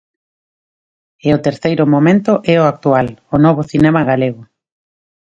[1.27, 4.41] E o terceiro momento é o actual, o novo cinema galego.